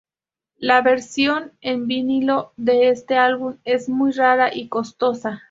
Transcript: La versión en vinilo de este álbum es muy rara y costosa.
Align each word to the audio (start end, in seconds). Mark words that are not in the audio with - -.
La 0.57 0.81
versión 0.81 1.51
en 1.61 1.85
vinilo 1.85 2.53
de 2.57 2.89
este 2.89 3.17
álbum 3.19 3.57
es 3.65 3.87
muy 3.87 4.11
rara 4.13 4.49
y 4.51 4.67
costosa. 4.67 5.39